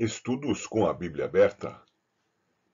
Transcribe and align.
Estudos 0.00 0.64
com 0.64 0.86
a 0.86 0.94
Bíblia 0.94 1.24
aberta. 1.24 1.82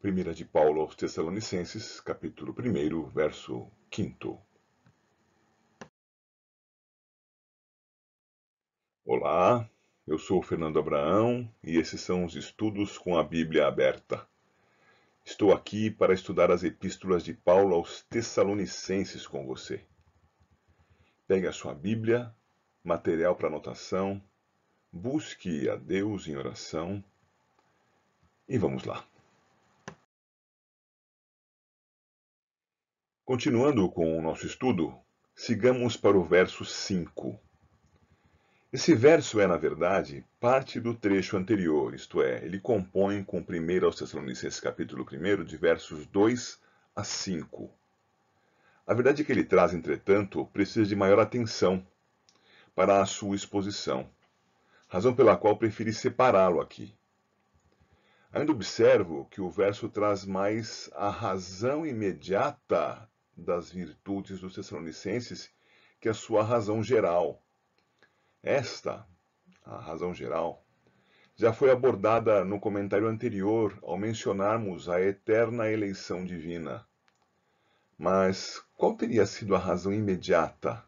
1 0.04 0.34
de 0.34 0.44
Paulo 0.44 0.82
aos 0.82 0.94
Tessalonicenses, 0.94 1.98
capítulo 1.98 2.54
1, 2.54 3.08
verso 3.08 3.66
5. 3.90 4.46
Olá, 9.06 9.66
eu 10.06 10.18
sou 10.18 10.42
Fernando 10.42 10.78
Abraão 10.78 11.50
e 11.62 11.78
esses 11.78 12.02
são 12.02 12.26
os 12.26 12.36
estudos 12.36 12.98
com 12.98 13.16
a 13.16 13.24
Bíblia 13.24 13.68
aberta. 13.68 14.28
Estou 15.24 15.50
aqui 15.50 15.90
para 15.90 16.12
estudar 16.12 16.50
as 16.50 16.62
epístolas 16.62 17.24
de 17.24 17.32
Paulo 17.32 17.74
aos 17.74 18.02
Tessalonicenses 18.02 19.26
com 19.26 19.46
você. 19.46 19.82
Pegue 21.26 21.46
a 21.46 21.52
sua 21.52 21.74
Bíblia, 21.74 22.30
material 22.84 23.34
para 23.34 23.48
anotação, 23.48 24.22
busque 24.92 25.70
a 25.70 25.76
Deus 25.76 26.28
em 26.28 26.36
oração 26.36 27.02
e 28.48 28.58
vamos 28.58 28.84
lá. 28.84 29.04
Continuando 33.24 33.88
com 33.90 34.18
o 34.18 34.22
nosso 34.22 34.46
estudo, 34.46 34.94
sigamos 35.34 35.96
para 35.96 36.16
o 36.16 36.24
verso 36.24 36.64
5. 36.64 37.40
Esse 38.70 38.94
verso 38.94 39.40
é, 39.40 39.46
na 39.46 39.56
verdade, 39.56 40.26
parte 40.38 40.78
do 40.78 40.94
trecho 40.94 41.36
anterior, 41.36 41.94
isto 41.94 42.20
é, 42.20 42.44
ele 42.44 42.60
compõe 42.60 43.24
com 43.24 43.38
1 43.38 43.84
aos 43.84 43.96
Tessalonicenses 43.96 44.60
capítulo 44.60 45.06
1, 45.10 45.44
de 45.44 45.56
versos 45.56 46.06
2 46.06 46.60
a 46.94 47.02
5. 47.02 47.70
A 48.86 48.92
verdade 48.92 49.22
é 49.22 49.24
que 49.24 49.32
ele 49.32 49.44
traz, 49.44 49.72
entretanto, 49.72 50.44
precisa 50.52 50.84
de 50.84 50.94
maior 50.94 51.18
atenção 51.18 51.86
para 52.74 53.00
a 53.00 53.06
sua 53.06 53.34
exposição, 53.34 54.10
razão 54.88 55.14
pela 55.14 55.36
qual 55.36 55.56
preferi 55.56 55.92
separá-lo 55.92 56.60
aqui. 56.60 56.94
Ainda 58.34 58.50
observo 58.50 59.26
que 59.26 59.40
o 59.40 59.48
verso 59.48 59.88
traz 59.88 60.24
mais 60.24 60.90
a 60.96 61.08
razão 61.08 61.86
imediata 61.86 63.08
das 63.36 63.70
virtudes 63.70 64.40
dos 64.40 64.56
Tessalonicenses 64.56 65.52
que 66.00 66.08
a 66.08 66.14
sua 66.14 66.42
razão 66.42 66.82
geral. 66.82 67.40
Esta, 68.42 69.06
a 69.64 69.78
razão 69.78 70.12
geral, 70.12 70.64
já 71.36 71.52
foi 71.52 71.70
abordada 71.70 72.44
no 72.44 72.58
comentário 72.58 73.06
anterior 73.06 73.78
ao 73.80 73.96
mencionarmos 73.96 74.88
a 74.88 75.00
eterna 75.00 75.70
eleição 75.70 76.24
divina. 76.24 76.84
Mas 77.96 78.60
qual 78.76 78.96
teria 78.96 79.26
sido 79.26 79.54
a 79.54 79.60
razão 79.60 79.92
imediata, 79.92 80.84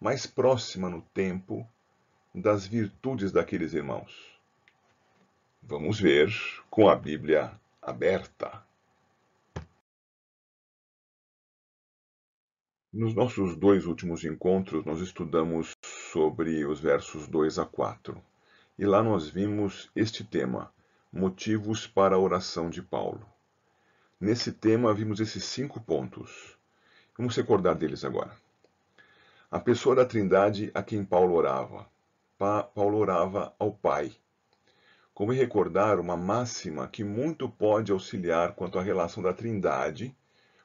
mais 0.00 0.26
próxima 0.26 0.88
no 0.88 1.02
tempo, 1.12 1.68
das 2.34 2.66
virtudes 2.66 3.30
daqueles 3.30 3.74
irmãos? 3.74 4.31
Vamos 5.64 6.00
ver 6.00 6.28
com 6.68 6.88
a 6.88 6.96
Bíblia 6.96 7.52
aberta. 7.80 8.66
Nos 12.92 13.14
nossos 13.14 13.54
dois 13.56 13.86
últimos 13.86 14.24
encontros, 14.24 14.84
nós 14.84 15.00
estudamos 15.00 15.72
sobre 15.80 16.66
os 16.66 16.80
versos 16.80 17.28
2 17.28 17.60
a 17.60 17.64
4. 17.64 18.20
E 18.76 18.84
lá 18.84 19.04
nós 19.04 19.28
vimos 19.28 19.88
este 19.94 20.24
tema, 20.24 20.70
motivos 21.12 21.86
para 21.86 22.16
a 22.16 22.18
oração 22.18 22.68
de 22.68 22.82
Paulo. 22.82 23.24
Nesse 24.20 24.50
tema, 24.50 24.92
vimos 24.92 25.20
esses 25.20 25.44
cinco 25.44 25.80
pontos. 25.80 26.58
Vamos 27.16 27.36
recordar 27.36 27.76
deles 27.76 28.04
agora. 28.04 28.36
A 29.48 29.60
pessoa 29.60 29.94
da 29.94 30.04
Trindade 30.04 30.72
a 30.74 30.82
quem 30.82 31.04
Paulo 31.04 31.34
orava. 31.34 31.88
Pa 32.36 32.64
Paulo 32.64 32.98
orava 32.98 33.54
ao 33.60 33.72
Pai 33.72 34.12
Convém 35.22 35.38
recordar 35.38 36.00
uma 36.00 36.16
máxima 36.16 36.88
que 36.88 37.04
muito 37.04 37.48
pode 37.48 37.92
auxiliar 37.92 38.56
quanto 38.56 38.76
à 38.76 38.82
relação 38.82 39.22
da 39.22 39.32
Trindade 39.32 40.12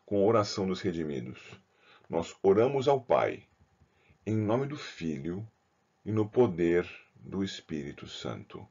com 0.03 0.17
a 0.17 0.25
oração 0.25 0.65
dos 0.65 0.81
redimidos. 0.81 1.39
Nós 2.09 2.35
oramos 2.41 2.87
ao 2.87 2.99
Pai, 2.99 3.43
em 4.25 4.35
nome 4.35 4.65
do 4.65 4.75
Filho 4.75 5.47
e 6.03 6.11
no 6.11 6.27
poder 6.27 6.89
do 7.15 7.43
Espírito 7.43 8.07
Santo. 8.07 8.67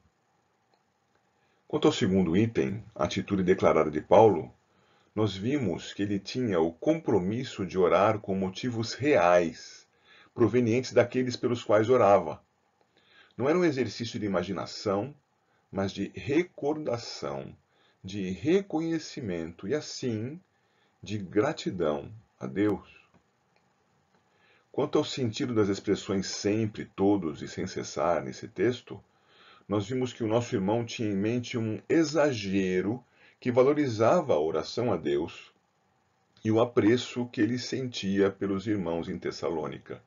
Quanto 1.65 1.87
ao 1.87 1.93
segundo 1.93 2.35
item, 2.35 2.83
a 2.93 3.05
atitude 3.05 3.41
declarada 3.41 3.89
de 3.89 4.01
Paulo, 4.01 4.53
nós 5.15 5.37
vimos 5.37 5.93
que 5.93 6.01
ele 6.01 6.19
tinha 6.19 6.59
o 6.59 6.73
compromisso 6.73 7.65
de 7.65 7.77
orar 7.77 8.19
com 8.19 8.35
motivos 8.35 8.93
reais, 8.93 9.87
provenientes 10.35 10.91
daqueles 10.91 11.37
pelos 11.37 11.63
quais 11.63 11.89
orava. 11.89 12.43
Não 13.37 13.47
era 13.47 13.57
um 13.57 13.63
exercício 13.63 14.19
de 14.19 14.25
imaginação 14.25 15.15
mas 15.71 15.91
de 15.91 16.11
recordação, 16.15 17.55
de 18.03 18.29
reconhecimento 18.29 19.67
e 19.67 19.75
assim 19.75 20.39
de 21.01 21.17
gratidão 21.17 22.11
a 22.39 22.47
Deus. 22.47 22.87
Quanto 24.71 24.97
ao 24.97 25.03
sentido 25.03 25.55
das 25.55 25.69
expressões 25.69 26.27
sempre, 26.27 26.85
todos 26.95 27.41
e 27.41 27.47
sem 27.47 27.65
cessar 27.65 28.23
nesse 28.23 28.47
texto, 28.47 29.03
nós 29.67 29.87
vimos 29.87 30.13
que 30.13 30.23
o 30.23 30.27
nosso 30.27 30.55
irmão 30.55 30.85
tinha 30.85 31.09
em 31.09 31.15
mente 31.15 31.57
um 31.57 31.81
exagero 31.89 33.03
que 33.39 33.51
valorizava 33.51 34.33
a 34.33 34.39
oração 34.39 34.93
a 34.93 34.97
Deus 34.97 35.51
e 36.43 36.51
o 36.51 36.61
apreço 36.61 37.25
que 37.27 37.41
ele 37.41 37.59
sentia 37.59 38.31
pelos 38.31 38.67
irmãos 38.67 39.09
em 39.09 39.17
Tessalônica. 39.17 40.01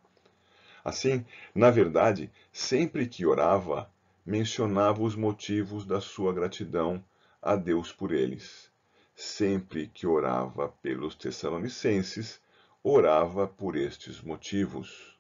Assim, 0.83 1.25
na 1.55 1.71
verdade, 1.71 2.31
sempre 2.53 3.07
que 3.07 3.27
orava, 3.27 3.91
mencionava 4.31 5.03
os 5.03 5.17
motivos 5.17 5.85
da 5.85 6.01
sua 6.01 6.33
gratidão 6.33 7.05
a 7.43 7.57
Deus 7.57 7.91
por 7.91 8.13
eles. 8.13 8.71
Sempre 9.13 9.89
que 9.89 10.07
orava 10.07 10.69
pelos 10.81 11.17
Tessalonicenses, 11.17 12.41
orava 12.81 13.49
por 13.49 13.75
estes 13.75 14.23
motivos. 14.23 15.19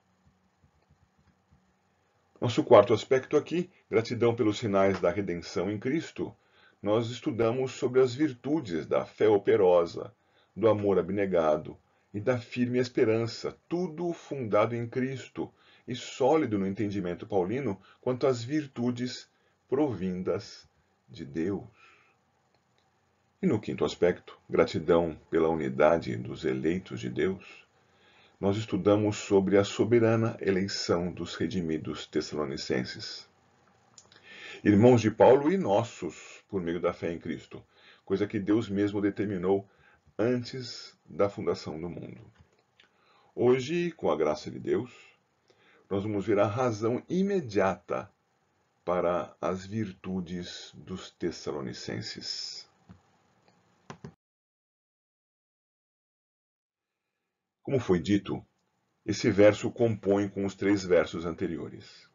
Nosso 2.40 2.62
quarto 2.62 2.94
aspecto 2.94 3.36
aqui, 3.36 3.68
gratidão 3.90 4.32
pelos 4.32 4.58
sinais 4.58 5.00
da 5.00 5.10
redenção 5.10 5.68
em 5.68 5.76
Cristo, 5.76 6.32
nós 6.80 7.10
estudamos 7.10 7.72
sobre 7.72 8.00
as 8.00 8.14
virtudes 8.14 8.86
da 8.86 9.04
fé 9.04 9.28
operosa, 9.28 10.14
do 10.54 10.68
amor 10.68 11.00
abnegado 11.00 11.76
e 12.14 12.20
da 12.20 12.38
firme 12.38 12.78
esperança, 12.78 13.58
tudo 13.68 14.12
fundado 14.12 14.76
em 14.76 14.88
Cristo, 14.88 15.52
e 15.90 15.94
sólido 15.96 16.56
no 16.56 16.68
entendimento 16.68 17.26
paulino 17.26 17.76
quanto 18.00 18.24
às 18.24 18.44
virtudes 18.44 19.28
provindas 19.68 20.64
de 21.08 21.24
Deus. 21.24 21.66
E 23.42 23.46
no 23.46 23.58
quinto 23.58 23.84
aspecto, 23.84 24.38
gratidão 24.48 25.18
pela 25.28 25.48
unidade 25.48 26.16
dos 26.16 26.44
eleitos 26.44 27.00
de 27.00 27.10
Deus, 27.10 27.66
nós 28.38 28.56
estudamos 28.56 29.16
sobre 29.16 29.58
a 29.58 29.64
soberana 29.64 30.36
eleição 30.40 31.10
dos 31.10 31.34
redimidos 31.34 32.06
tessalonicenses. 32.06 33.28
Irmãos 34.62 35.00
de 35.00 35.10
Paulo 35.10 35.50
e 35.50 35.58
nossos, 35.58 36.44
por 36.48 36.62
meio 36.62 36.78
da 36.78 36.92
fé 36.92 37.12
em 37.12 37.18
Cristo, 37.18 37.60
coisa 38.04 38.28
que 38.28 38.38
Deus 38.38 38.68
mesmo 38.68 39.00
determinou 39.00 39.68
antes 40.16 40.96
da 41.04 41.28
fundação 41.28 41.80
do 41.80 41.90
mundo. 41.90 42.20
Hoje, 43.34 43.90
com 43.90 44.08
a 44.08 44.16
graça 44.16 44.52
de 44.52 44.60
Deus, 44.60 45.09
nós 45.90 46.04
vamos 46.04 46.24
ver 46.24 46.38
a 46.38 46.46
razão 46.46 47.02
imediata 47.08 48.08
para 48.84 49.36
as 49.40 49.66
virtudes 49.66 50.70
dos 50.72 51.10
Tessalonicenses. 51.10 52.70
Como 57.60 57.80
foi 57.80 58.00
dito, 58.00 58.40
esse 59.04 59.32
verso 59.32 59.68
compõe 59.68 60.28
com 60.28 60.46
os 60.46 60.54
três 60.54 60.84
versos 60.84 61.26
anteriores. 61.26 62.08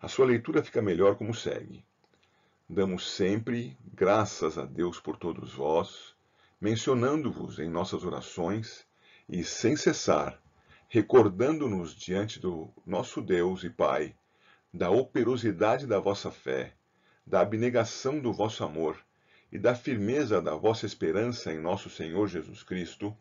A 0.00 0.06
sua 0.06 0.26
leitura 0.26 0.62
fica 0.62 0.80
melhor 0.80 1.16
como 1.16 1.34
segue. 1.34 1.84
Damos 2.68 3.10
sempre 3.10 3.76
graças 3.92 4.56
a 4.56 4.64
Deus 4.64 5.00
por 5.00 5.16
todos 5.16 5.52
vós, 5.52 6.14
mencionando-vos 6.60 7.58
em 7.58 7.68
nossas 7.68 8.04
orações 8.04 8.86
e 9.28 9.42
sem 9.42 9.74
cessar 9.74 10.43
recordando-nos 10.94 11.92
diante 11.92 12.38
do 12.38 12.72
nosso 12.86 13.20
Deus 13.20 13.64
e 13.64 13.68
Pai 13.68 14.14
da 14.72 14.92
operosidade 14.92 15.88
da 15.88 15.98
vossa 15.98 16.30
fé, 16.30 16.72
da 17.26 17.40
abnegação 17.40 18.20
do 18.20 18.32
vosso 18.32 18.62
amor 18.62 19.04
e 19.50 19.58
da 19.58 19.74
firmeza 19.74 20.40
da 20.40 20.54
vossa 20.54 20.86
esperança 20.86 21.52
em 21.52 21.58
nosso 21.58 21.90
Senhor 21.90 22.28
Jesus 22.28 22.62
Cristo, 22.62 23.12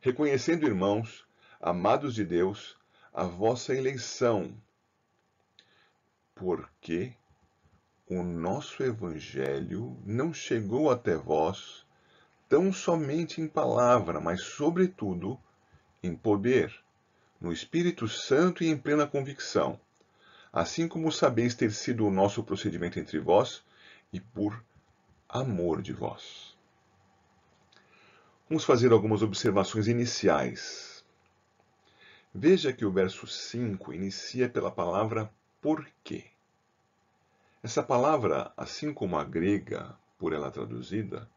reconhecendo, 0.00 0.64
irmãos, 0.64 1.26
amados 1.60 2.14
de 2.14 2.24
Deus, 2.24 2.76
a 3.12 3.24
vossa 3.24 3.74
eleição, 3.74 4.54
porque 6.36 7.12
o 8.08 8.22
nosso 8.22 8.80
Evangelho 8.80 10.00
não 10.06 10.32
chegou 10.32 10.88
até 10.88 11.16
vós 11.16 11.84
tão 12.48 12.72
somente 12.72 13.40
em 13.40 13.48
palavra, 13.48 14.20
mas, 14.20 14.40
sobretudo, 14.42 15.36
em 16.00 16.14
poder 16.14 16.72
no 17.40 17.52
Espírito 17.52 18.08
Santo 18.08 18.64
e 18.64 18.68
em 18.68 18.76
plena 18.76 19.06
convicção, 19.06 19.80
assim 20.52 20.88
como 20.88 21.12
sabeis 21.12 21.54
ter 21.54 21.72
sido 21.72 22.06
o 22.06 22.10
nosso 22.10 22.42
procedimento 22.42 22.98
entre 22.98 23.18
vós, 23.18 23.62
e 24.12 24.20
por 24.20 24.64
amor 25.28 25.82
de 25.82 25.92
vós. 25.92 26.56
Vamos 28.48 28.64
fazer 28.64 28.92
algumas 28.92 29.22
observações 29.22 29.86
iniciais. 29.86 31.04
Veja 32.34 32.72
que 32.72 32.84
o 32.84 32.90
verso 32.90 33.26
5 33.26 33.92
inicia 33.92 34.48
pela 34.48 34.70
palavra 34.70 35.30
porquê. 35.60 36.24
Essa 37.62 37.82
palavra, 37.82 38.52
assim 38.56 38.94
como 38.94 39.18
a 39.18 39.24
grega, 39.24 39.94
por 40.18 40.32
ela 40.32 40.50
traduzida, 40.50 41.28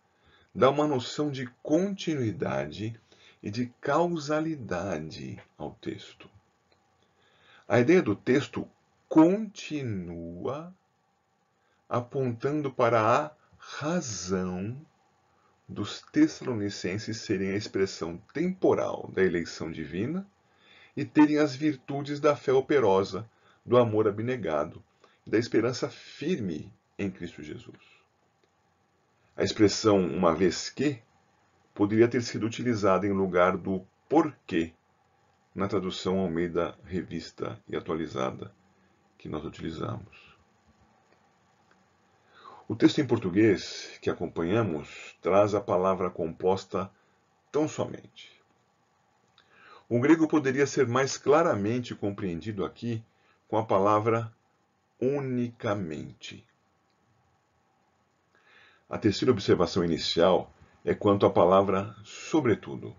dá 0.54 0.70
uma 0.70 0.88
noção 0.88 1.30
de 1.30 1.48
continuidade 1.62 3.00
e 3.42 3.50
de 3.50 3.68
causalidade 3.82 5.42
ao 5.58 5.72
texto. 5.76 6.30
A 7.68 7.80
ideia 7.80 8.02
do 8.02 8.16
texto 8.16 8.68
continua 9.08 10.74
apontando 11.90 12.72
para 12.72 13.02
a 13.02 13.32
razão 13.58 14.78
dos 15.68 16.02
Tessalonicenses 16.12 17.18
serem 17.18 17.52
a 17.52 17.56
expressão 17.56 18.18
temporal 18.34 19.10
da 19.14 19.24
eleição 19.24 19.72
divina 19.72 20.28
e 20.96 21.06
terem 21.06 21.38
as 21.38 21.56
virtudes 21.56 22.20
da 22.20 22.36
fé 22.36 22.52
operosa, 22.52 23.30
do 23.66 23.78
amor 23.78 24.08
abnegado 24.08 24.84
e 25.26 25.30
da 25.30 25.38
esperança 25.38 25.90
firme 25.90 26.74
em 26.98 27.10
Cristo 27.10 27.42
Jesus. 27.42 27.78
A 29.36 29.44
expressão 29.44 30.00
uma 30.00 30.36
vez 30.36 30.70
que 30.70 31.02
poderia 31.74 32.08
ter 32.08 32.22
sido 32.22 32.46
utilizada 32.46 33.06
em 33.08 33.12
lugar 33.12 33.58
do 33.58 33.86
porquê 34.10 34.74
na 35.54 35.68
tradução 35.68 36.20
Almeida 36.20 36.78
Revista 36.86 37.60
e 37.68 37.76
Atualizada 37.76 38.54
que 39.18 39.30
nós 39.30 39.46
utilizamos. 39.46 40.32
O 42.68 42.76
texto 42.76 43.00
em 43.00 43.06
português 43.06 44.00
que 44.02 44.10
acompanhamos 44.10 45.18
traz 45.22 45.54
a 45.54 45.62
palavra 45.62 46.10
composta 46.10 46.90
tão 47.52 47.68
somente. 47.68 48.32
O 49.90 50.00
grego 50.00 50.26
poderia 50.28 50.66
ser 50.66 50.88
mais 50.88 51.18
claramente 51.18 51.94
compreendido 51.94 52.64
aqui 52.64 53.04
com 53.48 53.58
a 53.58 53.66
palavra 53.66 54.32
unicamente. 55.00 56.48
A 58.90 58.98
terceira 58.98 59.34
observação 59.34 59.84
inicial 59.84 60.54
é 60.86 60.94
quanto 60.94 61.26
à 61.26 61.30
palavra 61.30 61.96
sobretudo. 62.04 62.96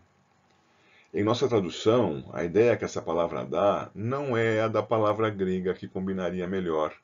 Em 1.14 1.22
nossa 1.22 1.48
tradução, 1.48 2.30
a 2.32 2.44
ideia 2.44 2.76
que 2.76 2.84
essa 2.84 3.02
palavra 3.02 3.44
dá 3.44 3.90
não 3.94 4.36
é 4.36 4.60
a 4.60 4.68
da 4.68 4.82
palavra 4.82 5.28
grega 5.30 5.74
que 5.74 5.88
combinaria 5.88 6.46
melhor 6.46 6.94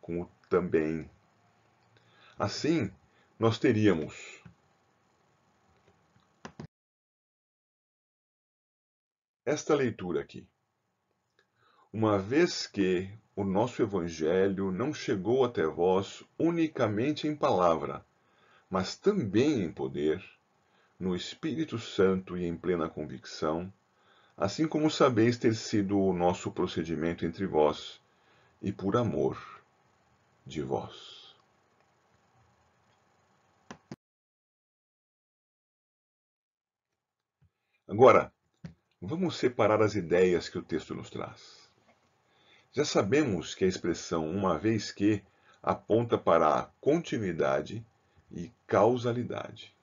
com 0.00 0.22
o 0.22 0.28
também 0.48 1.08
Assim, 2.38 2.90
nós 3.38 3.56
teríamos 3.56 4.42
esta 9.44 9.76
leitura 9.76 10.22
aqui. 10.22 10.44
Uma 11.92 12.18
vez 12.18 12.66
que 12.66 13.08
o 13.36 13.44
nosso 13.44 13.80
Evangelho 13.80 14.72
não 14.72 14.92
chegou 14.92 15.44
até 15.44 15.64
vós 15.64 16.24
unicamente 16.36 17.28
em 17.28 17.36
palavra, 17.36 18.04
mas 18.72 18.96
também 18.96 19.64
em 19.64 19.70
poder, 19.70 20.24
no 20.98 21.14
Espírito 21.14 21.78
Santo 21.78 22.38
e 22.38 22.46
em 22.46 22.56
plena 22.56 22.88
convicção, 22.88 23.70
assim 24.34 24.66
como 24.66 24.90
sabeis 24.90 25.36
ter 25.36 25.54
sido 25.54 26.00
o 26.00 26.14
nosso 26.14 26.50
procedimento 26.50 27.26
entre 27.26 27.44
vós, 27.44 28.00
e 28.62 28.72
por 28.72 28.96
amor 28.96 29.62
de 30.46 30.62
vós. 30.62 31.36
Agora, 37.86 38.32
vamos 39.02 39.36
separar 39.36 39.82
as 39.82 39.94
ideias 39.94 40.48
que 40.48 40.56
o 40.56 40.62
texto 40.62 40.94
nos 40.94 41.10
traz. 41.10 41.68
Já 42.72 42.86
sabemos 42.86 43.54
que 43.54 43.66
a 43.66 43.68
expressão 43.68 44.26
uma 44.26 44.58
vez 44.58 44.90
que 44.90 45.22
aponta 45.62 46.16
para 46.16 46.58
a 46.58 46.62
continuidade 46.80 47.84
e 48.32 48.50
causalidade. 48.66 49.74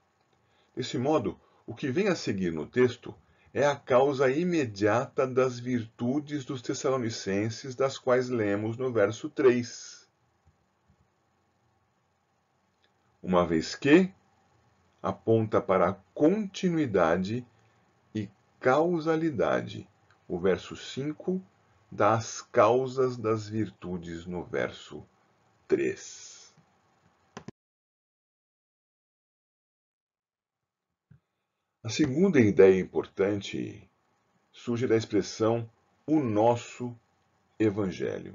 Desse 0.75 0.97
modo, 0.97 1.39
o 1.65 1.73
que 1.73 1.89
vem 1.91 2.07
a 2.07 2.15
seguir 2.15 2.51
no 2.51 2.65
texto 2.65 3.13
é 3.53 3.65
a 3.65 3.75
causa 3.75 4.29
imediata 4.31 5.25
das 5.25 5.59
virtudes 5.59 6.45
dos 6.45 6.61
Tessalonicenses, 6.61 7.75
das 7.75 7.97
quais 7.97 8.29
lemos 8.29 8.77
no 8.77 8.91
verso 8.91 9.29
3. 9.29 10.07
Uma 13.21 13.45
vez 13.45 13.75
que 13.75 14.11
aponta 15.01 15.61
para 15.61 15.89
a 15.89 15.93
continuidade 16.13 17.45
causalidade. 18.59 19.87
O 20.27 20.37
verso 20.37 20.75
5 20.75 21.41
dá 21.91 22.13
as 22.13 22.41
causas 22.41 23.17
das 23.17 23.47
virtudes 23.47 24.25
no 24.25 24.43
verso 24.43 25.03
3. 25.67 26.28
A 31.81 31.87
segunda 31.87 32.41
ideia 32.41 32.77
importante 32.77 33.89
surge 34.51 34.85
da 34.85 34.97
expressão 34.97 35.69
o 36.05 36.19
nosso 36.19 36.93
Evangelho. 37.57 38.33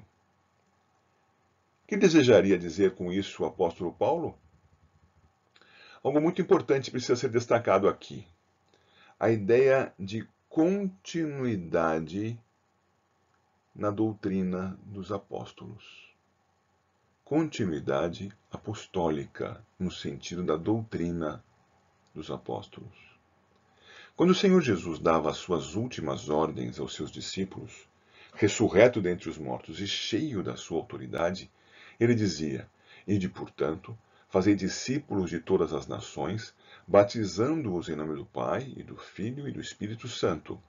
O 1.82 1.86
que 1.86 1.94
desejaria 1.94 2.58
dizer 2.58 2.94
com 2.94 3.12
isso 3.12 3.42
o 3.42 3.46
apóstolo 3.46 3.92
Paulo? 3.92 4.38
Algo 6.02 6.22
muito 6.22 6.40
importante 6.40 6.90
precisa 6.90 7.16
ser 7.16 7.28
destacado 7.28 7.86
aqui 7.86 8.26
a 9.20 9.28
ideia 9.28 9.92
de 9.98 10.26
continuidade 10.48 12.40
na 13.74 13.90
doutrina 13.90 14.78
dos 14.82 15.12
apóstolos. 15.12 16.14
Continuidade 17.22 18.32
apostólica, 18.50 19.62
no 19.78 19.90
sentido 19.90 20.42
da 20.42 20.56
doutrina 20.56 21.44
dos 22.14 22.30
apóstolos. 22.30 23.13
Quando 24.16 24.30
o 24.30 24.34
Senhor 24.34 24.62
Jesus 24.62 25.00
dava 25.00 25.28
as 25.28 25.38
suas 25.38 25.74
últimas 25.74 26.28
ordens 26.28 26.78
aos 26.78 26.94
seus 26.94 27.10
discípulos, 27.10 27.88
ressurreto 28.32 29.00
dentre 29.00 29.28
os 29.28 29.36
mortos 29.36 29.80
e 29.80 29.88
cheio 29.88 30.40
da 30.40 30.54
sua 30.54 30.78
autoridade, 30.78 31.50
ele 31.98 32.14
dizia: 32.14 32.70
Ide, 33.08 33.28
portanto, 33.28 33.98
fazei 34.28 34.54
discípulos 34.54 35.30
de 35.30 35.40
todas 35.40 35.72
as 35.72 35.88
nações, 35.88 36.54
batizando-os 36.86 37.88
em 37.88 37.96
nome 37.96 38.14
do 38.14 38.24
Pai, 38.24 38.72
e 38.76 38.84
do 38.84 38.94
Filho 38.96 39.48
e 39.48 39.52
do 39.52 39.60
Espírito 39.60 40.06
Santo, 40.06 40.62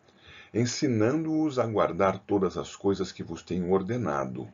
ensinando-os 0.51 1.59
a 1.59 1.67
guardar 1.67 2.17
todas 2.17 2.57
as 2.57 2.75
coisas 2.75 3.11
que 3.11 3.21
vos 3.21 3.43
tenho 3.43 3.69
ordenado. 3.69 4.51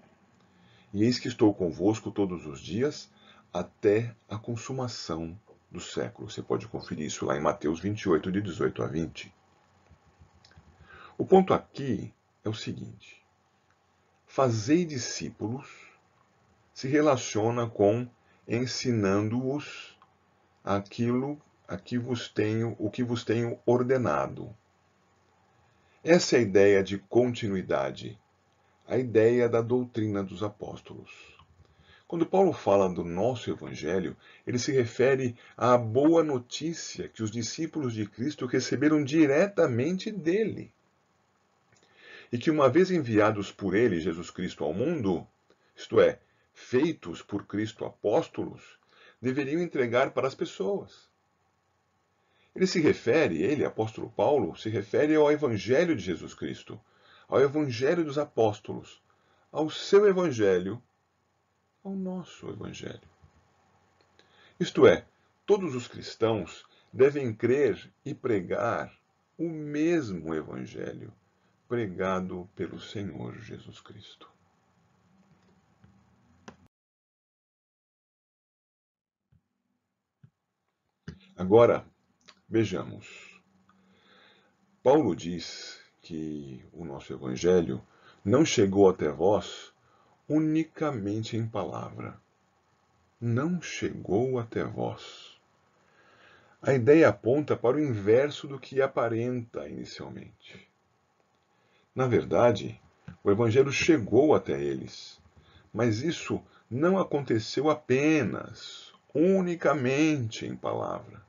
E 0.93 1.05
eis 1.05 1.17
que 1.17 1.29
estou 1.29 1.53
convosco 1.53 2.12
todos 2.12 2.45
os 2.45 2.60
dias, 2.60 3.10
até 3.53 4.13
a 4.27 4.38
consumação 4.38 5.39
do 5.72 5.80
século. 5.80 6.30
Você 6.30 6.42
pode 6.42 6.68
conferir 6.68 7.06
isso 7.06 7.25
lá 7.25 7.38
em 7.38 7.42
Mateus 7.42 7.80
28, 7.80 8.32
de 8.32 8.42
18 8.42 8.84
a 8.84 8.88
20. 8.88 9.34
O 11.18 11.25
ponto 11.25 11.54
aqui 11.54 12.13
é 12.44 12.50
o 12.50 12.54
seguinte: 12.54 13.24
fazei 14.25 14.86
discípulos 14.86 15.68
se 16.74 16.88
relaciona 16.88 17.70
com 17.70 18.08
ensinando-os 18.48 19.98
aquilo 20.63 21.40
a 21.68 21.78
que 21.78 21.98
vos 21.98 22.28
tenho, 22.28 22.75
o 22.78 22.90
que 22.90 23.04
vos 23.04 23.24
tenho 23.24 23.58
ordenado. 23.66 24.54
Essa 26.04 26.36
é 26.36 26.40
a 26.40 26.42
ideia 26.42 26.84
de 26.84 26.98
continuidade, 26.98 28.20
a 28.88 28.98
ideia 28.98 29.48
da 29.48 29.62
doutrina 29.62 30.24
dos 30.24 30.42
apóstolos. 30.42 31.40
Quando 32.12 32.25
Paulo 32.25 32.51
fala 32.51 32.89
do 32.89 33.06
nosso 33.06 33.50
evangelho, 33.50 34.18
ele 34.46 34.60
se 34.60 34.70
refere 34.74 35.34
à 35.56 35.77
boa 35.77 36.22
notícia 36.22 37.08
que 37.08 37.24
os 37.24 37.32
discípulos 37.32 37.94
de 37.94 38.06
Cristo 38.06 38.46
receberam 38.46 39.01
diretamente 39.01 40.12
dele. 40.12 40.74
E 42.30 42.38
que, 42.38 42.51
uma 42.51 42.68
vez 42.68 42.91
enviados 42.91 43.50
por 43.50 43.74
ele, 43.74 44.01
Jesus 44.01 44.30
Cristo, 44.30 44.65
ao 44.65 44.74
mundo, 44.74 45.25
isto 45.74 46.01
é, 46.01 46.20
feitos 46.53 47.22
por 47.22 47.46
Cristo 47.46 47.86
apóstolos, 47.86 48.77
deveriam 49.22 49.62
entregar 49.62 50.12
para 50.12 50.27
as 50.27 50.36
pessoas. 50.36 51.08
Ele 52.53 52.68
se 52.68 52.82
refere, 52.82 53.41
ele, 53.41 53.63
apóstolo 53.63 54.10
Paulo, 54.10 54.53
se 54.58 54.68
refere 54.68 55.15
ao 55.15 55.32
Evangelho 55.32 55.96
de 55.96 56.03
Jesus 56.03 56.34
Cristo, 56.34 56.77
ao 57.30 57.39
Evangelho 57.39 58.03
dos 58.03 58.18
apóstolos, 58.18 59.01
ao 59.50 59.70
seu 59.70 60.06
Evangelho, 60.06 60.84
ao 61.83 61.95
nosso 61.95 62.50
Evangelho. 62.50 63.09
Isto 64.59 64.85
é, 64.85 65.05
todos 65.45 65.75
os 65.75 65.88
cristãos 65.88 66.65
devem 66.93 67.33
crer 67.33 67.91
e 68.05 68.13
pregar 68.13 68.95
o 69.38 69.50
mesmo 69.50 70.35
Evangelho 70.35 71.11
pregado 71.67 72.50
pelo 72.55 72.79
Senhor 72.79 73.39
Jesus 73.39 73.79
Cristo. 73.79 74.29
Agora, 81.35 81.83
vejamos. 82.47 83.41
Paulo 84.83 85.15
diz 85.15 85.81
que 86.01 86.63
o 86.71 86.85
nosso 86.85 87.13
Evangelho 87.13 87.81
não 88.23 88.45
chegou 88.45 88.89
até 88.89 89.09
vós 89.09 89.73
unicamente 90.33 91.35
em 91.35 91.45
palavra. 91.45 92.17
Não 93.19 93.61
chegou 93.61 94.39
até 94.39 94.63
vós. 94.63 95.38
A 96.61 96.73
ideia 96.73 97.09
aponta 97.09 97.57
para 97.57 97.75
o 97.75 97.79
inverso 97.81 98.47
do 98.47 98.57
que 98.57 98.81
aparenta 98.81 99.67
inicialmente. 99.67 100.69
Na 101.93 102.07
verdade, 102.07 102.79
o 103.21 103.29
Evangelho 103.29 103.73
chegou 103.73 104.33
até 104.33 104.53
eles, 104.61 105.19
mas 105.73 106.01
isso 106.01 106.41
não 106.69 106.97
aconteceu 106.97 107.69
apenas, 107.69 108.93
unicamente 109.13 110.45
em 110.45 110.55
palavra. 110.55 111.21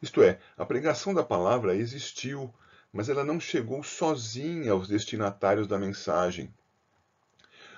Isto 0.00 0.22
é, 0.22 0.38
a 0.56 0.64
pregação 0.64 1.12
da 1.12 1.22
palavra 1.22 1.76
existiu, 1.76 2.50
mas 2.90 3.10
ela 3.10 3.22
não 3.22 3.38
chegou 3.38 3.82
sozinha 3.82 4.72
aos 4.72 4.88
destinatários 4.88 5.66
da 5.66 5.78
mensagem. 5.78 6.50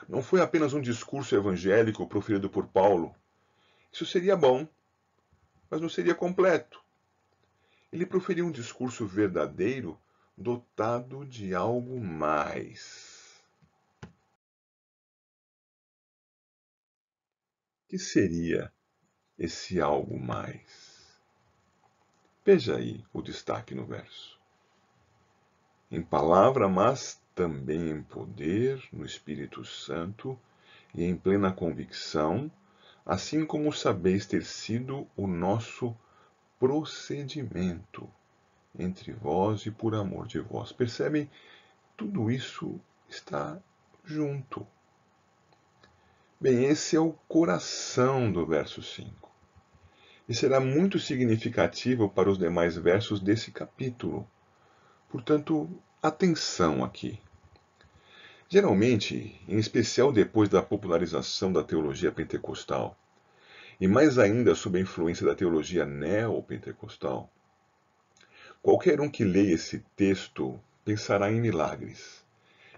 Não 0.08 0.22
foi 0.22 0.40
apenas 0.40 0.72
um 0.72 0.80
discurso 0.80 1.34
evangélico 1.34 2.06
proferido 2.06 2.48
por 2.48 2.68
Paulo. 2.68 3.14
Isso 3.92 4.06
seria 4.06 4.36
bom, 4.36 4.68
mas 5.70 5.80
não 5.80 5.88
seria 5.88 6.14
completo. 6.14 6.82
Ele 7.92 8.06
proferiu 8.06 8.46
um 8.46 8.52
discurso 8.52 9.06
verdadeiro 9.06 9.98
dotado 10.36 11.24
de 11.24 11.54
algo 11.54 12.00
mais. 12.00 13.42
Que 17.88 17.98
seria 17.98 18.72
esse 19.38 19.80
algo 19.80 20.18
mais? 20.18 21.20
Veja 22.44 22.76
aí 22.76 23.04
o 23.12 23.22
destaque 23.22 23.74
no 23.74 23.84
verso. 23.84 24.38
Em 25.90 26.02
palavra, 26.02 26.68
mas 26.68 27.20
também 27.36 27.90
em 27.90 28.02
poder, 28.02 28.82
no 28.90 29.04
Espírito 29.04 29.62
Santo 29.62 30.38
e 30.94 31.04
em 31.04 31.14
plena 31.14 31.52
convicção, 31.52 32.50
assim 33.04 33.44
como 33.44 33.70
sabeis 33.72 34.24
ter 34.24 34.42
sido 34.42 35.06
o 35.14 35.26
nosso 35.26 35.94
procedimento 36.58 38.08
entre 38.78 39.12
vós 39.12 39.66
e 39.66 39.70
por 39.70 39.94
amor 39.94 40.26
de 40.26 40.40
vós. 40.40 40.72
Percebem? 40.72 41.30
Tudo 41.94 42.30
isso 42.30 42.80
está 43.06 43.60
junto. 44.02 44.66
Bem, 46.40 46.64
esse 46.64 46.96
é 46.96 47.00
o 47.00 47.12
coração 47.28 48.32
do 48.32 48.46
verso 48.46 48.82
5 48.82 49.30
e 50.28 50.34
será 50.34 50.58
muito 50.58 50.98
significativo 50.98 52.08
para 52.08 52.30
os 52.30 52.38
demais 52.38 52.76
versos 52.76 53.20
desse 53.20 53.52
capítulo. 53.52 54.26
Portanto, 55.08 55.68
atenção 56.02 56.82
aqui. 56.82 57.20
Geralmente, 58.48 59.40
em 59.48 59.58
especial 59.58 60.12
depois 60.12 60.48
da 60.48 60.62
popularização 60.62 61.52
da 61.52 61.64
teologia 61.64 62.12
pentecostal, 62.12 62.96
e 63.80 63.88
mais 63.88 64.18
ainda 64.18 64.54
sob 64.54 64.78
a 64.78 64.82
influência 64.82 65.26
da 65.26 65.34
teologia 65.34 65.84
neopentecostal, 65.84 67.28
qualquer 68.62 69.00
um 69.00 69.10
que 69.10 69.24
leia 69.24 69.54
esse 69.54 69.84
texto 69.96 70.60
pensará 70.84 71.32
em 71.32 71.40
milagres, 71.40 72.24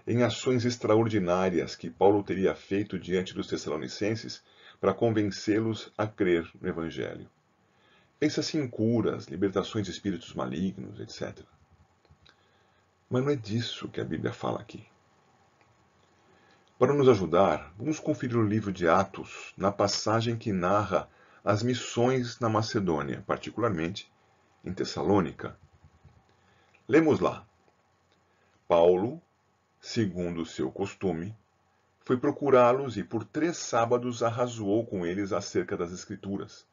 em 0.07 0.23
ações 0.23 0.65
extraordinárias 0.65 1.75
que 1.75 1.87
Paulo 1.87 2.23
teria 2.23 2.55
feito 2.55 2.97
diante 2.97 3.35
dos 3.35 3.45
Tessalonicenses 3.45 4.41
para 4.81 4.91
convencê-los 4.91 5.93
a 5.95 6.07
crer 6.07 6.49
no 6.59 6.67
Evangelho. 6.67 7.29
Pensa-se 8.19 8.57
em 8.57 8.67
curas, 8.67 9.27
libertações 9.27 9.85
de 9.85 9.91
espíritos 9.91 10.33
malignos, 10.33 10.99
etc. 10.99 11.45
Mas 13.07 13.23
não 13.23 13.29
é 13.29 13.35
disso 13.35 13.87
que 13.87 14.01
a 14.01 14.03
Bíblia 14.03 14.33
fala 14.33 14.59
aqui. 14.59 14.83
Para 16.79 16.93
nos 16.93 17.09
ajudar, 17.09 17.73
vamos 17.77 17.99
conferir 17.99 18.37
o 18.37 18.47
livro 18.47 18.71
de 18.71 18.87
Atos 18.87 19.53
na 19.57 19.69
passagem 19.69 20.37
que 20.37 20.53
narra 20.53 21.09
as 21.43 21.61
missões 21.61 22.39
na 22.39 22.47
Macedônia, 22.47 23.21
particularmente 23.27 24.09
em 24.63 24.73
Tessalônica. 24.73 25.59
Lemos 26.87 27.19
lá. 27.19 27.45
Paulo, 28.65 29.21
segundo 29.81 30.45
seu 30.45 30.71
costume, 30.71 31.35
foi 32.05 32.15
procurá-los 32.15 32.95
e 32.95 33.03
por 33.03 33.25
três 33.25 33.57
sábados 33.57 34.23
arrazoou 34.23 34.85
com 34.85 35.05
eles 35.05 35.33
acerca 35.33 35.75
das 35.75 35.91
Escrituras 35.91 36.65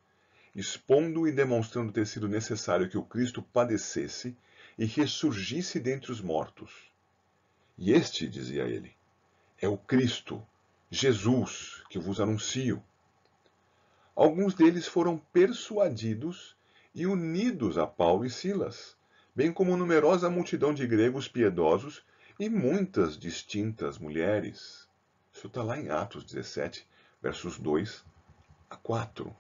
expondo 0.57 1.29
e 1.29 1.33
demonstrando 1.33 1.93
ter 1.93 2.07
sido 2.07 2.27
necessário 2.27 2.89
que 2.89 2.97
o 2.97 3.03
Cristo 3.03 3.43
padecesse 3.43 4.35
e 4.79 4.87
ressurgisse 4.87 5.79
dentre 5.79 6.11
os 6.11 6.23
mortos. 6.23 6.91
E 7.77 7.93
este, 7.93 8.27
dizia 8.27 8.63
ele, 8.63 8.97
é 9.61 9.69
o 9.69 9.77
Cristo, 9.77 10.43
Jesus, 10.91 11.83
que 11.89 11.99
vos 11.99 12.21
anuncio. 12.21 12.83
Alguns 14.15 14.55
deles 14.55 14.87
foram 14.87 15.19
persuadidos 15.33 16.57
e 16.95 17.07
unidos 17.07 17.79
a 17.79 17.87
Paulo 17.87 18.25
e 18.25 18.31
Silas, 18.31 18.97
bem 19.35 19.53
como 19.53 19.77
numerosa 19.77 20.31
multidão 20.31 20.73
de 20.73 20.87
gregos 20.87 21.29
piedosos 21.29 22.03
e 22.39 22.49
muitas 22.49 23.19
distintas 23.19 23.99
mulheres. 23.99 24.89
Isso 25.33 25.47
está 25.47 25.63
lá 25.63 25.79
em 25.79 25.91
Atos 25.91 26.25
17, 26.25 26.87
versos 27.23 27.59
2 27.59 28.05
a 28.71 28.77
4. 28.77 29.35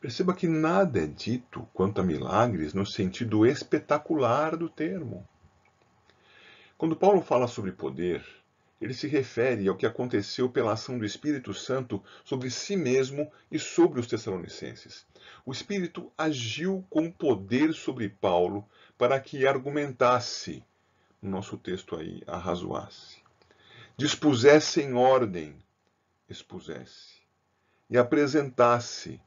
Perceba 0.00 0.34
que 0.34 0.48
nada 0.48 0.98
é 0.98 1.06
dito 1.06 1.68
quanto 1.74 2.00
a 2.00 2.04
milagres 2.04 2.72
no 2.72 2.86
sentido 2.86 3.44
espetacular 3.44 4.56
do 4.56 4.68
termo. 4.68 5.28
Quando 6.80 6.96
Paulo 6.96 7.20
fala 7.20 7.46
sobre 7.46 7.72
poder, 7.72 8.24
ele 8.80 8.94
se 8.94 9.06
refere 9.06 9.68
ao 9.68 9.76
que 9.76 9.84
aconteceu 9.84 10.48
pela 10.48 10.72
ação 10.72 10.98
do 10.98 11.04
Espírito 11.04 11.52
Santo 11.52 12.02
sobre 12.24 12.50
si 12.50 12.74
mesmo 12.74 13.30
e 13.52 13.58
sobre 13.58 14.00
os 14.00 14.06
Tessalonicenses. 14.06 15.06
O 15.44 15.52
Espírito 15.52 16.10
agiu 16.16 16.82
com 16.88 17.12
poder 17.12 17.74
sobre 17.74 18.08
Paulo 18.08 18.66
para 18.96 19.20
que 19.20 19.46
argumentasse, 19.46 20.64
no 21.20 21.28
nosso 21.28 21.58
texto 21.58 21.96
aí, 21.96 22.22
arrazoasse, 22.26 23.18
dispusesse 23.94 24.80
em 24.80 24.94
ordem, 24.94 25.62
expusesse, 26.30 27.20
e 27.90 27.98
apresentasse, 27.98 29.20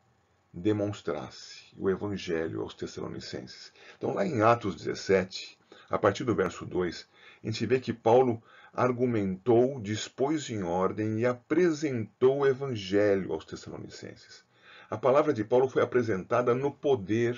demonstrasse 0.51 1.72
o 1.77 1.88
evangelho 1.88 2.63
aos 2.63 2.74
Tessalonicenses. 2.74 3.72
Então, 3.95 4.12
lá 4.12 4.25
em 4.25 4.41
Atos 4.41 4.75
17, 4.75 5.55
a 5.88 6.00
partir 6.00 6.24
do 6.24 6.33
verso 6.33 6.65
2, 6.65 7.07
a 7.44 7.48
gente 7.48 7.66
vê 7.66 7.80
que 7.80 7.92
Paulo 7.92 8.42
argumentou, 8.74 9.80
dispôs 9.82 10.50
em 10.50 10.64
ordem 10.64 11.20
e 11.20 11.26
apresentou 11.26 12.40
o 12.40 12.48
evangelho 12.48 13.34
aos 13.34 13.46
Tessalonicenses. 13.46 14.44
A 14.90 14.98
palavra 14.98 15.34
de 15.34 15.44
Paulo 15.44 15.68
foi 15.68 15.84
apresentada 15.84 16.56
no 16.56 16.72
poder 16.72 17.38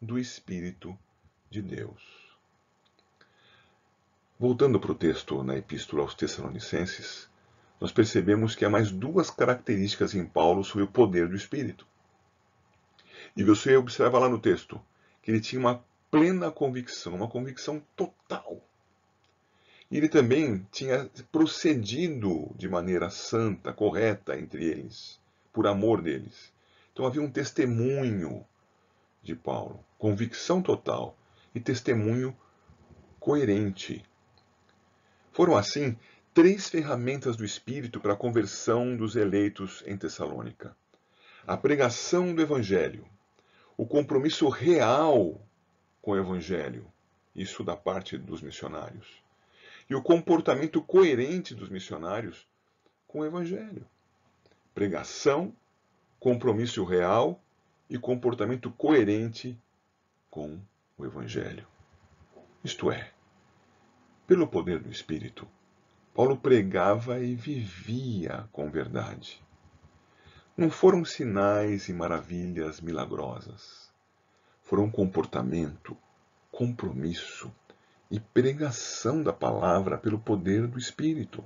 do 0.00 0.18
Espírito 0.18 0.96
de 1.50 1.62
Deus. 1.62 2.02
Voltando 4.38 4.78
para 4.78 4.92
o 4.92 4.94
texto 4.94 5.42
na 5.42 5.56
Epístola 5.56 6.02
aos 6.02 6.14
Tessalonicenses, 6.14 7.28
nós 7.80 7.90
percebemos 7.90 8.54
que 8.54 8.64
há 8.64 8.70
mais 8.70 8.90
duas 8.90 9.30
características 9.30 10.14
em 10.14 10.24
Paulo 10.26 10.62
sobre 10.62 10.84
o 10.84 10.88
poder 10.88 11.28
do 11.28 11.36
Espírito. 11.36 11.86
E 13.36 13.42
você 13.42 13.76
observa 13.76 14.18
lá 14.18 14.28
no 14.28 14.38
texto 14.38 14.80
que 15.22 15.30
ele 15.30 15.40
tinha 15.40 15.60
uma 15.60 15.84
plena 16.10 16.50
convicção, 16.50 17.14
uma 17.14 17.28
convicção 17.28 17.82
total. 17.96 18.62
Ele 19.90 20.08
também 20.08 20.66
tinha 20.70 21.10
procedido 21.32 22.54
de 22.56 22.68
maneira 22.68 23.08
santa, 23.08 23.72
correta 23.72 24.38
entre 24.38 24.64
eles, 24.64 25.18
por 25.50 25.66
amor 25.66 26.02
deles. 26.02 26.52
Então 26.92 27.06
havia 27.06 27.22
um 27.22 27.30
testemunho 27.30 28.44
de 29.22 29.34
Paulo, 29.34 29.82
convicção 29.98 30.60
total 30.60 31.16
e 31.54 31.60
testemunho 31.60 32.36
coerente. 33.18 34.04
Foram 35.32 35.56
assim 35.56 35.96
três 36.34 36.68
ferramentas 36.68 37.34
do 37.36 37.44
Espírito 37.44 37.98
para 37.98 38.12
a 38.12 38.16
conversão 38.16 38.94
dos 38.94 39.16
eleitos 39.16 39.82
em 39.86 39.96
Tessalônica: 39.96 40.76
a 41.46 41.56
pregação 41.56 42.34
do 42.34 42.42
Evangelho, 42.42 43.06
o 43.76 43.86
compromisso 43.86 44.48
real 44.48 45.40
com 46.02 46.10
o 46.10 46.16
Evangelho, 46.16 46.86
isso 47.34 47.64
da 47.64 47.76
parte 47.76 48.18
dos 48.18 48.42
missionários, 48.42 49.22
e 49.88 49.94
o 49.94 50.02
comportamento 50.02 50.82
coerente 50.82 51.54
dos 51.54 51.70
missionários 51.70 52.46
com 53.06 53.20
o 53.20 53.24
Evangelho. 53.24 53.86
Pregação, 54.74 55.54
compromisso 56.20 56.84
real 56.84 57.40
e 57.88 57.98
comportamento 57.98 58.70
coerente 58.70 59.58
com 60.30 60.60
o 60.96 61.06
Evangelho. 61.06 61.66
Isto 62.62 62.90
é, 62.92 63.10
pelo 64.26 64.46
poder 64.46 64.78
do 64.78 64.90
Espírito, 64.90 65.48
Paulo 66.14 66.36
pregava 66.36 67.20
e 67.20 67.34
vivia 67.34 68.48
com 68.52 68.70
verdade. 68.70 69.42
não 70.56 70.68
foram 70.68 71.04
sinais 71.04 71.88
e 71.88 71.92
maravilhas 71.92 72.80
milagrosas. 72.80 73.88
Foram 74.60 74.90
comportamento, 74.90 75.96
compromisso 76.50 77.50
e 78.10 78.18
pregação 78.18 79.22
da 79.22 79.32
palavra 79.32 79.98
pelo 79.98 80.18
poder 80.18 80.66
do 80.66 80.78
Espírito. 80.78 81.44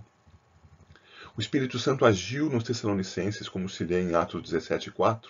O 1.36 1.40
Espírito 1.40 1.78
Santo 1.78 2.04
agiu 2.04 2.48
nos 2.48 2.64
Tessalonicenses, 2.64 3.48
como 3.48 3.68
se 3.68 3.84
lê 3.84 4.02
em 4.02 4.14
Atos 4.14 4.42
17,4, 4.42 5.28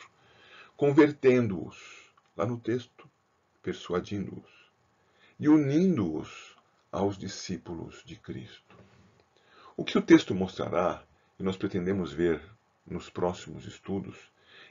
convertendo-os, 0.76 1.76
lá 2.36 2.44
no 2.44 2.58
texto, 2.58 3.08
persuadindo-os 3.62 4.50
e 5.38 5.48
unindo-os 5.48 6.56
aos 6.90 7.16
discípulos 7.16 8.02
de 8.04 8.16
Cristo. 8.16 8.76
O 9.76 9.84
que 9.84 9.96
o 9.96 10.02
texto 10.02 10.34
mostrará, 10.34 11.02
e 11.38 11.42
nós 11.42 11.56
pretendemos 11.56 12.12
ver 12.12 12.42
nos 12.86 13.08
próximos 13.08 13.64
estudos, 13.64 14.16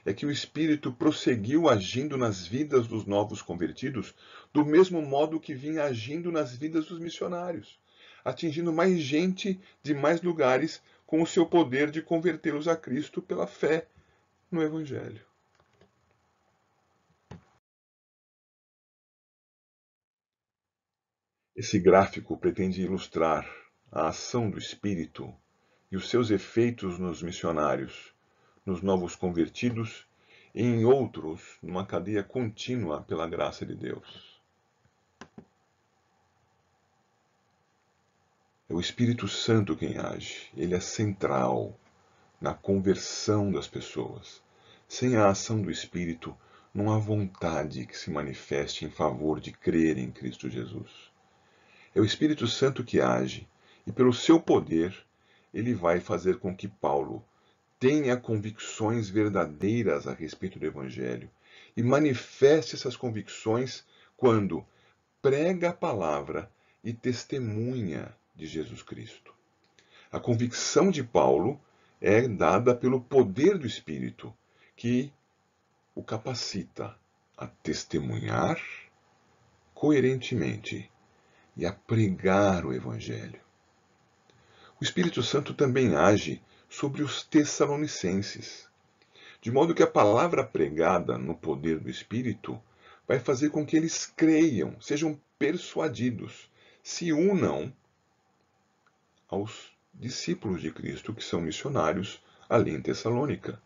é 0.04 0.12
que 0.12 0.26
o 0.26 0.30
Espírito 0.30 0.92
prosseguiu 0.92 1.68
agindo 1.68 2.16
nas 2.16 2.46
vidas 2.46 2.86
dos 2.86 3.06
novos 3.06 3.40
convertidos 3.40 4.14
do 4.52 4.64
mesmo 4.64 5.00
modo 5.00 5.38
que 5.38 5.54
vinha 5.54 5.84
agindo 5.84 6.32
nas 6.32 6.54
vidas 6.56 6.86
dos 6.86 6.98
missionários, 6.98 7.78
atingindo 8.24 8.72
mais 8.72 8.98
gente 8.98 9.60
de 9.82 9.94
mais 9.94 10.20
lugares 10.22 10.82
com 11.06 11.22
o 11.22 11.26
seu 11.26 11.46
poder 11.46 11.90
de 11.90 12.02
convertê-los 12.02 12.66
a 12.66 12.76
Cristo 12.76 13.22
pela 13.22 13.46
fé 13.46 13.86
no 14.50 14.62
Evangelho. 14.62 15.24
Esse 21.54 21.78
gráfico 21.78 22.36
pretende 22.36 22.82
ilustrar 22.82 23.46
a 23.90 24.08
ação 24.08 24.50
do 24.50 24.58
Espírito 24.58 25.32
e 25.90 25.96
os 25.96 26.08
seus 26.08 26.30
efeitos 26.30 26.98
nos 26.98 27.22
missionários, 27.22 28.11
nos 28.64 28.82
novos 28.82 29.16
convertidos 29.16 30.06
e 30.54 30.62
em 30.62 30.84
outros 30.84 31.58
numa 31.62 31.84
cadeia 31.84 32.22
contínua 32.22 33.02
pela 33.02 33.28
graça 33.28 33.66
de 33.66 33.74
Deus. 33.74 34.40
É 38.68 38.74
o 38.74 38.80
Espírito 38.80 39.28
Santo 39.28 39.76
quem 39.76 39.98
age, 39.98 40.50
ele 40.56 40.74
é 40.74 40.80
central 40.80 41.78
na 42.40 42.54
conversão 42.54 43.52
das 43.52 43.66
pessoas. 43.66 44.42
Sem 44.88 45.16
a 45.16 45.28
ação 45.28 45.60
do 45.60 45.70
Espírito, 45.70 46.36
não 46.74 46.90
há 46.90 46.98
vontade 46.98 47.86
que 47.86 47.96
se 47.96 48.10
manifeste 48.10 48.84
em 48.84 48.90
favor 48.90 49.40
de 49.40 49.52
crer 49.52 49.98
em 49.98 50.10
Cristo 50.10 50.48
Jesus. 50.48 50.90
É 51.94 52.00
o 52.00 52.04
Espírito 52.04 52.46
Santo 52.46 52.82
que 52.82 53.00
age, 53.00 53.46
e 53.86 53.92
pelo 53.92 54.12
seu 54.12 54.40
poder, 54.40 54.96
ele 55.52 55.74
vai 55.74 56.00
fazer 56.00 56.38
com 56.38 56.56
que 56.56 56.66
Paulo 56.66 57.22
tenha 57.82 58.16
convicções 58.16 59.10
verdadeiras 59.10 60.06
a 60.06 60.12
respeito 60.12 60.56
do 60.56 60.64
Evangelho 60.64 61.28
e 61.76 61.82
manifeste 61.82 62.76
essas 62.76 62.96
convicções 62.96 63.84
quando 64.16 64.64
prega 65.20 65.70
a 65.70 65.72
palavra 65.72 66.48
e 66.84 66.92
testemunha 66.92 68.14
de 68.36 68.46
Jesus 68.46 68.82
Cristo. 68.84 69.34
A 70.12 70.20
convicção 70.20 70.92
de 70.92 71.02
Paulo 71.02 71.60
é 72.00 72.28
dada 72.28 72.72
pelo 72.72 73.00
poder 73.00 73.58
do 73.58 73.66
Espírito, 73.66 74.32
que 74.76 75.12
o 75.92 76.04
capacita 76.04 76.96
a 77.36 77.48
testemunhar 77.48 78.62
coerentemente 79.74 80.88
e 81.56 81.66
a 81.66 81.72
pregar 81.72 82.64
o 82.64 82.72
Evangelho. 82.72 83.40
O 84.80 84.84
Espírito 84.84 85.20
Santo 85.20 85.52
também 85.52 85.96
age 85.96 86.40
sobre 86.72 87.02
os 87.02 87.22
Tessalonicenses, 87.22 88.66
de 89.42 89.52
modo 89.52 89.74
que 89.74 89.82
a 89.82 89.86
palavra 89.86 90.42
pregada 90.42 91.18
no 91.18 91.34
poder 91.34 91.78
do 91.78 91.90
Espírito 91.90 92.58
vai 93.06 93.20
fazer 93.20 93.50
com 93.50 93.66
que 93.66 93.76
eles 93.76 94.06
creiam, 94.06 94.80
sejam 94.80 95.20
persuadidos, 95.38 96.50
se 96.82 97.12
unam 97.12 97.70
aos 99.28 99.70
discípulos 99.92 100.62
de 100.62 100.72
Cristo 100.72 101.12
que 101.12 101.22
são 101.22 101.42
missionários 101.42 102.22
ali 102.48 102.70
em 102.70 102.80
Tessalônica. 102.80 103.60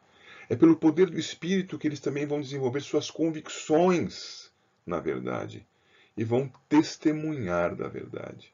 É 0.48 0.56
pelo 0.56 0.74
poder 0.74 1.08
do 1.08 1.18
Espírito 1.18 1.78
que 1.78 1.86
eles 1.86 2.00
também 2.00 2.26
vão 2.26 2.40
desenvolver 2.40 2.80
suas 2.80 3.08
convicções 3.08 4.50
na 4.84 4.98
verdade 4.98 5.64
e 6.16 6.24
vão 6.24 6.52
testemunhar 6.68 7.76
da 7.76 7.86
verdade. 7.86 8.52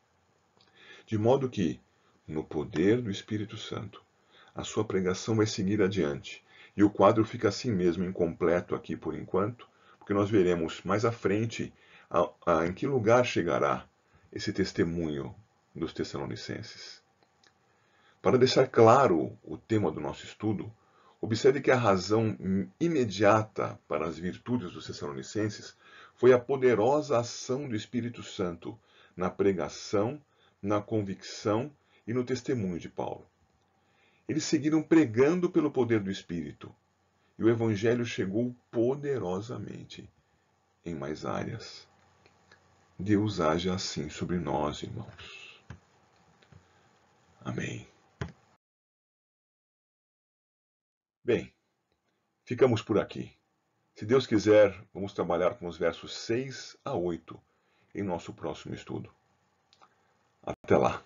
De 1.06 1.16
modo 1.16 1.48
que 1.48 1.80
no 2.28 2.44
poder 2.44 3.00
do 3.00 3.10
Espírito 3.10 3.56
Santo. 3.56 4.11
A 4.54 4.64
sua 4.64 4.84
pregação 4.84 5.36
vai 5.36 5.46
seguir 5.46 5.80
adiante. 5.80 6.44
E 6.76 6.84
o 6.84 6.90
quadro 6.90 7.24
fica 7.24 7.48
assim 7.48 7.70
mesmo, 7.70 8.04
incompleto 8.04 8.74
aqui 8.74 8.96
por 8.96 9.14
enquanto, 9.14 9.66
porque 9.98 10.12
nós 10.12 10.30
veremos 10.30 10.82
mais 10.82 11.04
à 11.04 11.12
frente 11.12 11.72
a, 12.10 12.28
a, 12.44 12.66
em 12.66 12.72
que 12.72 12.86
lugar 12.86 13.24
chegará 13.24 13.86
esse 14.32 14.52
testemunho 14.52 15.34
dos 15.74 15.92
Tessalonicenses. 15.92 17.02
Para 18.20 18.38
deixar 18.38 18.66
claro 18.68 19.38
o 19.42 19.56
tema 19.56 19.90
do 19.90 20.00
nosso 20.00 20.24
estudo, 20.24 20.72
observe 21.20 21.60
que 21.60 21.70
a 21.70 21.76
razão 21.76 22.36
imediata 22.78 23.78
para 23.88 24.06
as 24.06 24.18
virtudes 24.18 24.72
dos 24.72 24.86
Tessalonicenses 24.86 25.74
foi 26.14 26.32
a 26.32 26.38
poderosa 26.38 27.18
ação 27.18 27.68
do 27.68 27.74
Espírito 27.74 28.22
Santo 28.22 28.78
na 29.16 29.30
pregação, 29.30 30.20
na 30.60 30.80
convicção 30.80 31.70
e 32.06 32.12
no 32.12 32.24
testemunho 32.24 32.78
de 32.78 32.88
Paulo. 32.88 33.26
Eles 34.28 34.44
seguiram 34.44 34.82
pregando 34.82 35.50
pelo 35.50 35.70
poder 35.70 36.00
do 36.00 36.10
Espírito, 36.10 36.74
e 37.38 37.44
o 37.44 37.48
Evangelho 37.48 38.04
chegou 38.04 38.54
poderosamente 38.70 40.08
em 40.84 40.94
mais 40.94 41.24
áreas. 41.24 41.86
Deus 42.98 43.40
age 43.40 43.68
assim 43.68 44.08
sobre 44.08 44.38
nós, 44.38 44.82
irmãos. 44.82 45.62
Amém. 47.44 47.86
Bem, 51.24 51.52
ficamos 52.44 52.82
por 52.82 52.98
aqui. 52.98 53.32
Se 53.94 54.06
Deus 54.06 54.26
quiser, 54.26 54.82
vamos 54.92 55.12
trabalhar 55.12 55.54
com 55.54 55.66
os 55.66 55.76
versos 55.76 56.16
6 56.16 56.76
a 56.84 56.94
8 56.94 57.40
em 57.94 58.02
nosso 58.02 58.32
próximo 58.32 58.74
estudo. 58.74 59.12
Até 60.42 60.76
lá. 60.76 61.02